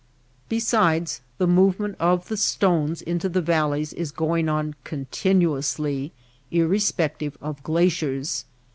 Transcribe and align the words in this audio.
Besides, 0.49 1.21
the 1.37 1.45
movement 1.45 1.95
of 1.99 2.27
the 2.27 2.35
stones 2.35 3.03
into 3.03 3.29
the 3.29 3.39
valleys 3.39 3.93
is 3.93 4.11
going 4.11 4.49
on 4.49 4.73
continuously, 4.83 6.11
irrespective 6.49 7.37
of 7.39 7.61
glaciers. 7.61 8.45